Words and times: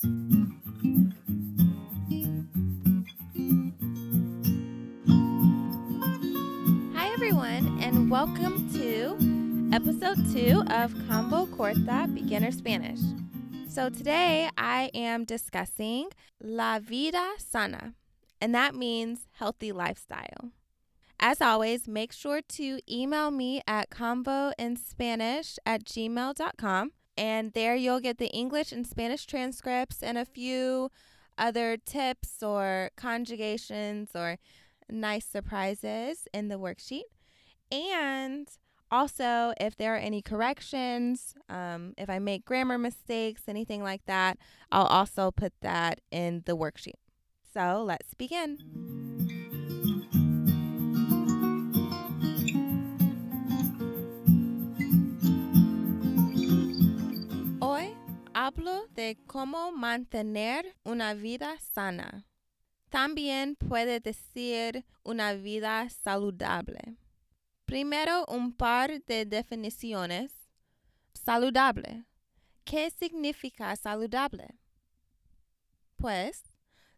Hi, 0.00 0.10
everyone, 7.12 7.80
and 7.82 8.08
welcome 8.08 8.72
to 8.74 9.18
episode 9.74 10.18
two 10.32 10.62
of 10.70 10.94
Combo 11.08 11.46
Corta 11.46 12.14
Beginner 12.14 12.52
Spanish. 12.52 13.00
So, 13.68 13.90
today 13.90 14.48
I 14.56 14.92
am 14.94 15.24
discussing 15.24 16.10
La 16.40 16.78
Vida 16.78 17.32
Sana, 17.38 17.94
and 18.40 18.54
that 18.54 18.76
means 18.76 19.26
healthy 19.32 19.72
lifestyle. 19.72 20.52
As 21.18 21.40
always, 21.40 21.88
make 21.88 22.12
sure 22.12 22.40
to 22.40 22.78
email 22.88 23.32
me 23.32 23.62
at 23.66 23.90
convoinspanish 23.90 25.58
at 25.66 25.84
gmail.com, 25.84 26.92
and 27.18 27.52
there 27.52 27.74
you'll 27.74 28.00
get 28.00 28.18
the 28.18 28.28
English 28.28 28.70
and 28.70 28.86
Spanish 28.86 29.26
transcripts 29.26 30.02
and 30.02 30.16
a 30.16 30.24
few 30.24 30.90
other 31.36 31.76
tips 31.76 32.42
or 32.42 32.90
conjugations 32.96 34.10
or 34.14 34.38
nice 34.88 35.26
surprises 35.26 36.28
in 36.32 36.46
the 36.48 36.58
worksheet. 36.58 37.10
And 37.72 38.48
also, 38.90 39.52
if 39.60 39.76
there 39.76 39.94
are 39.94 39.98
any 39.98 40.22
corrections, 40.22 41.34
um, 41.48 41.92
if 41.98 42.08
I 42.08 42.20
make 42.20 42.44
grammar 42.44 42.78
mistakes, 42.78 43.42
anything 43.48 43.82
like 43.82 44.04
that, 44.06 44.38
I'll 44.70 44.86
also 44.86 45.32
put 45.32 45.52
that 45.60 46.00
in 46.10 46.44
the 46.46 46.56
worksheet. 46.56 46.94
So 47.52 47.82
let's 47.84 48.14
begin. 48.14 48.87
Hablo 58.46 58.86
de 58.90 59.18
cómo 59.26 59.72
mantener 59.72 60.76
una 60.84 61.12
vida 61.12 61.58
sana. 61.58 62.24
También 62.88 63.56
puede 63.56 63.98
decir 63.98 64.86
una 65.02 65.34
vida 65.34 65.88
saludable. 65.90 66.96
Primero, 67.64 68.24
un 68.28 68.52
par 68.52 69.02
de 69.06 69.26
definiciones. 69.26 70.32
Saludable. 71.14 72.04
¿Qué 72.62 72.90
significa 72.90 73.74
saludable? 73.74 74.60
Pues, 75.96 76.44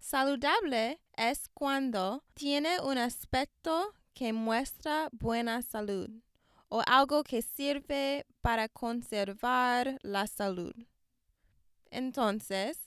saludable 0.00 1.00
es 1.16 1.48
cuando 1.54 2.24
tiene 2.34 2.80
un 2.80 2.98
aspecto 2.98 3.94
que 4.12 4.32
muestra 4.32 5.08
buena 5.12 5.62
salud 5.62 6.10
o 6.68 6.82
algo 6.84 7.22
que 7.22 7.42
sirve 7.42 8.26
para 8.40 8.68
conservar 8.68 10.00
la 10.02 10.26
salud. 10.26 10.74
Entonces, 11.90 12.78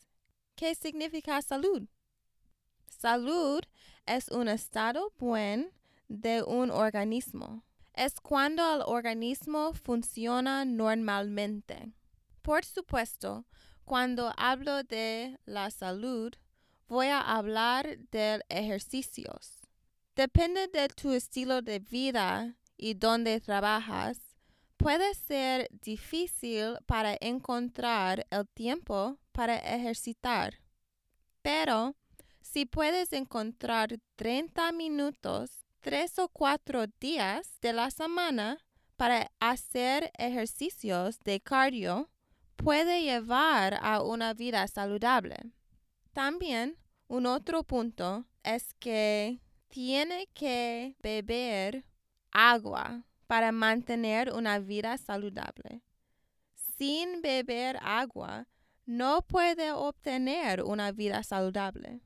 ¿qué 0.55 0.75
significa 0.75 1.41
salud? 1.41 1.87
Salud 2.87 3.61
es 4.05 4.27
un 4.29 4.47
estado 4.47 5.13
buen 5.17 5.71
de 6.07 6.43
un 6.43 6.71
organismo. 6.71 7.63
Es 7.93 8.19
cuando 8.21 8.75
el 8.75 8.81
organismo 8.85 9.73
funciona 9.73 10.65
normalmente. 10.65 11.91
Por 12.41 12.63
supuesto, 12.63 13.45
cuando 13.85 14.33
hablo 14.37 14.83
de 14.83 15.39
la 15.45 15.71
salud, 15.71 16.33
voy 16.87 17.07
a 17.07 17.21
hablar 17.21 17.97
de 18.11 18.43
ejercicios. 18.49 19.59
Depende 20.15 20.67
de 20.67 20.87
tu 20.89 21.11
estilo 21.11 21.61
de 21.61 21.79
vida 21.79 22.55
y 22.77 22.93
dónde 22.93 23.39
trabajas. 23.39 24.30
Puede 24.81 25.13
ser 25.13 25.69
difícil 25.83 26.75
para 26.87 27.15
encontrar 27.21 28.25
el 28.31 28.47
tiempo 28.47 29.19
para 29.31 29.57
ejercitar. 29.57 30.59
Pero 31.43 31.95
si 32.41 32.65
puedes 32.65 33.13
encontrar 33.13 33.99
30 34.15 34.71
minutos, 34.71 35.67
tres 35.81 36.17
o 36.17 36.29
cuatro 36.29 36.87
días 36.99 37.59
de 37.61 37.73
la 37.73 37.91
semana 37.91 38.57
para 38.97 39.31
hacer 39.39 40.11
ejercicios 40.17 41.19
de 41.19 41.41
cardio, 41.41 42.09
puede 42.55 43.03
llevar 43.03 43.77
a 43.83 44.01
una 44.01 44.33
vida 44.33 44.67
saludable. 44.67 45.35
También 46.11 46.75
un 47.07 47.27
otro 47.27 47.63
punto 47.63 48.25
es 48.41 48.73
que 48.79 49.41
tiene 49.67 50.27
que 50.33 50.95
beber 51.03 51.85
agua 52.31 53.05
para 53.31 53.53
mantener 53.53 54.33
una 54.33 54.59
vida 54.59 54.97
saludable. 54.97 55.81
Sin 56.53 57.21
beber 57.21 57.79
agua, 57.81 58.49
no 58.85 59.21
puede 59.21 59.71
obtener 59.71 60.61
una 60.63 60.91
vida 60.91 61.23
saludable. 61.23 62.01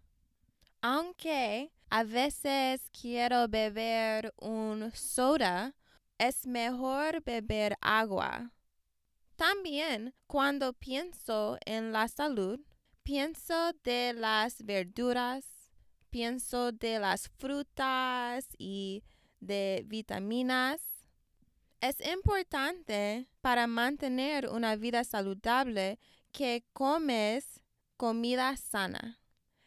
Aunque 0.82 1.72
a 1.90 2.04
veces 2.04 2.92
quiero 2.92 3.48
beber 3.48 4.36
un 4.38 4.92
soda, 4.94 5.74
es 6.20 6.46
mejor 6.46 7.24
beber 7.24 7.76
agua. 7.82 8.52
También 9.36 10.14
cuando 10.28 10.74
pienso 10.74 11.58
en 11.66 11.92
la 11.92 12.08
salud, 12.08 12.60
pienso 13.02 13.74
de 13.84 14.14
las 14.14 14.64
verduras, 14.64 15.72
pienso 16.12 16.72
de 16.72 17.00
las 17.00 17.30
frutas 17.30 18.46
y 18.60 19.04
de 19.40 19.82
vitaminas. 19.88 20.95
Es 21.88 22.02
importante 22.02 23.28
para 23.42 23.68
mantener 23.68 24.50
una 24.50 24.76
vida 24.76 25.04
saludable 25.04 26.00
que 26.32 26.64
comes 26.74 27.62
comida 27.96 28.58
sana. 28.58 29.20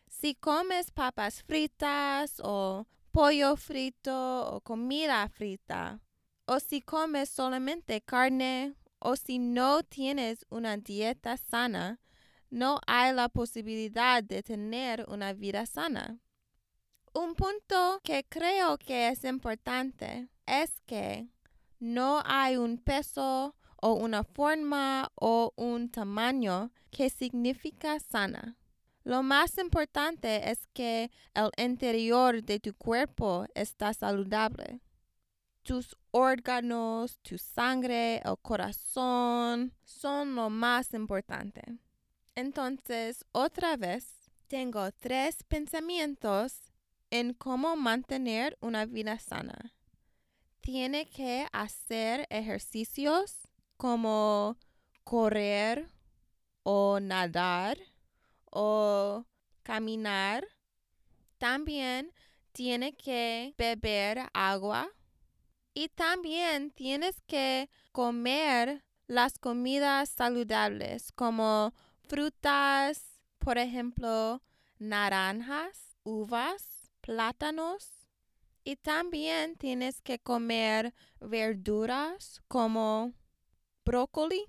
Si 0.09 0.35
comes 0.35 0.91
papas 0.91 1.45
fritas 1.45 2.41
o 2.43 2.89
pollo 3.13 3.55
frito 3.55 4.51
o 4.51 4.61
comida 4.63 5.29
frita, 5.29 6.01
o 6.45 6.59
si 6.59 6.81
comes 6.81 7.29
solamente 7.29 8.01
carne, 8.01 8.75
o 8.99 9.15
si 9.15 9.39
no 9.39 9.85
tienes 9.85 10.45
una 10.51 10.77
dieta 10.77 11.37
sana, 11.37 12.01
no 12.51 12.81
hay 12.89 13.15
la 13.15 13.29
posibilidad 13.29 14.25
de 14.25 14.43
tener 14.43 15.05
una 15.07 15.35
vida 15.35 15.67
sana. 15.67 16.19
Un 17.15 17.37
punto 17.37 18.01
que 18.03 18.25
creo 18.29 18.77
que 18.77 19.07
es 19.07 19.23
importante 19.23 20.29
es 20.47 20.81
que 20.85 21.29
no 21.79 22.23
hay 22.25 22.57
un 22.57 22.79
peso 22.79 23.55
o 23.81 23.93
una 23.95 24.25
forma 24.25 25.11
o 25.15 25.53
un 25.57 25.91
tamaño 25.91 26.73
que 26.91 27.11
significa 27.11 27.99
sana. 28.01 28.57
Lo 29.05 29.23
más 29.23 29.57
importante 29.59 30.51
es 30.51 30.67
que 30.75 31.11
el 31.35 31.51
interior 31.57 32.43
de 32.43 32.61
tu 32.61 32.75
cuerpo 32.75 33.47
está 33.55 33.95
saludable. 33.95 34.81
Tus 35.63 35.97
órganos, 36.11 37.19
tu 37.21 37.39
sangre, 37.39 38.17
el 38.19 38.37
corazón 38.43 39.73
son 39.85 40.35
lo 40.35 40.51
más 40.51 40.93
importante. 40.93 41.63
Entonces, 42.35 43.25
otra 43.33 43.77
vez, 43.77 44.31
tengo 44.47 44.91
tres 44.93 45.43
pensamientos 45.45 46.73
en 47.11 47.35
cómo 47.35 47.77
mantener 47.77 48.57
una 48.61 48.87
vida 48.87 49.19
sana. 49.19 49.73
Tiene 50.71 51.09
que 51.09 51.47
hacer 51.51 52.27
ejercicios 52.29 53.49
como 53.79 54.59
correr 55.03 55.89
o 56.63 57.01
nadar 57.01 57.79
o 58.51 59.25
caminar. 59.63 60.47
También 61.39 62.13
tiene 62.53 62.95
que 62.99 63.55
beber 63.57 64.29
agua 64.35 64.91
y 65.73 65.89
también 65.89 66.71
tienes 66.73 67.23
que 67.23 67.71
comer 67.91 68.85
las 69.07 69.39
comidas 69.39 70.11
saludables 70.11 71.13
como 71.13 71.73
frutas, 72.03 73.23
por 73.39 73.57
ejemplo, 73.57 74.43
naranjas, 74.79 75.97
uvas, 76.05 76.91
plátanos. 77.01 77.98
Y 78.69 78.77
también 78.77 79.57
tienes 79.57 80.03
que 80.03 80.19
comer 80.19 80.93
verduras 81.21 82.43
como 82.49 83.15
brócoli 83.83 84.45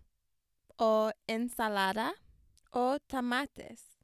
o 0.75 1.11
ensalada 1.25 2.13
o 2.69 2.99
tomates. 2.99 3.97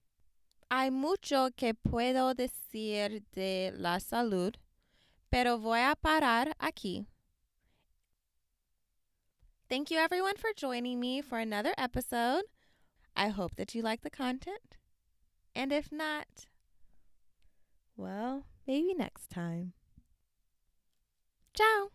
Hay 0.70 0.90
mucho 0.90 1.50
que 1.58 1.74
puedo 1.74 2.34
decir 2.34 3.26
de 3.34 3.74
la 3.76 4.00
salud, 4.00 4.54
pero 5.30 5.60
voy 5.60 5.82
a 5.82 5.98
parar 5.98 6.56
aquí. 6.60 7.06
Thank 9.68 9.92
you 9.92 9.98
everyone 9.98 10.38
for 10.38 10.54
joining 10.56 10.98
me 10.98 11.22
for 11.22 11.40
another 11.40 11.74
episode. 11.78 12.46
I 13.18 13.28
hope 13.28 13.58
that 13.58 13.76
you 13.76 13.82
like 13.82 14.02
the 14.02 14.10
content. 14.10 14.78
And 15.54 15.74
if 15.74 15.92
not, 15.92 16.48
well, 17.98 18.46
maybe 18.66 18.94
next 18.94 19.30
time. 19.30 19.74
Ciao. 21.56 21.94